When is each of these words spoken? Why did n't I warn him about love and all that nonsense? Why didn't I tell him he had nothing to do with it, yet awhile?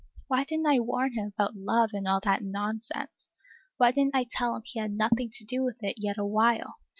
Why 0.29 0.45
did 0.45 0.61
n't 0.61 0.67
I 0.67 0.79
warn 0.79 1.13
him 1.13 1.27
about 1.31 1.55
love 1.55 1.91
and 1.93 2.07
all 2.07 2.19
that 2.21 2.43
nonsense? 2.43 3.31
Why 3.77 3.91
didn't 3.91 4.15
I 4.15 4.25
tell 4.27 4.55
him 4.55 4.63
he 4.65 4.79
had 4.79 4.93
nothing 4.93 5.29
to 5.31 5.45
do 5.45 5.61
with 5.63 5.77
it, 5.83 5.99
yet 5.99 6.17
awhile? 6.17 6.73